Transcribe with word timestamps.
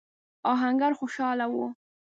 آهنګر 0.51 0.91
خوشاله 0.99 1.45
و. 1.51 1.55